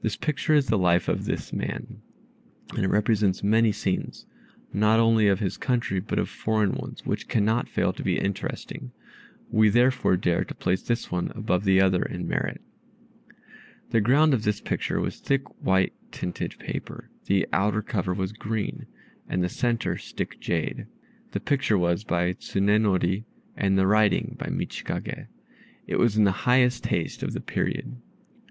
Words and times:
This 0.00 0.16
picture 0.16 0.54
is 0.54 0.68
the 0.68 0.78
life 0.78 1.06
of 1.06 1.26
this 1.26 1.52
man, 1.52 2.00
and 2.74 2.82
it 2.82 2.88
represents 2.88 3.42
many 3.44 3.72
scenes, 3.72 4.24
not 4.72 4.98
only 4.98 5.28
of 5.28 5.38
his 5.40 5.58
country 5.58 6.00
but 6.00 6.18
of 6.18 6.30
foreign 6.30 6.72
ones, 6.72 7.04
which 7.04 7.28
cannot 7.28 7.68
fail 7.68 7.92
to 7.92 8.02
be 8.02 8.18
interesting. 8.18 8.92
We 9.50 9.68
therefore 9.68 10.16
dare 10.16 10.44
to 10.46 10.54
place 10.54 10.80
this 10.80 11.10
one 11.12 11.30
above 11.34 11.64
the 11.64 11.78
other 11.78 12.02
in 12.02 12.26
merit." 12.26 12.62
The 13.90 14.00
ground 14.00 14.32
of 14.32 14.44
this 14.44 14.62
picture 14.62 14.98
was 14.98 15.20
thick 15.20 15.42
white 15.62 15.92
tinted 16.10 16.58
paper, 16.58 17.10
the 17.26 17.46
outer 17.52 17.82
cover 17.82 18.14
was 18.14 18.32
green, 18.32 18.86
and 19.28 19.44
the 19.44 19.50
centre 19.50 19.98
stick 19.98 20.40
jade. 20.40 20.86
The 21.32 21.40
picture 21.40 21.76
was 21.76 22.02
by 22.02 22.32
Tsunenori, 22.32 23.24
and 23.58 23.76
the 23.76 23.86
writing 23.86 24.36
by 24.38 24.46
Michikage. 24.46 25.26
It 25.86 25.96
was 25.96 26.16
in 26.16 26.24
the 26.24 26.46
highest 26.48 26.84
taste 26.84 27.22
of 27.22 27.34
the 27.34 27.42
period. 27.42 27.94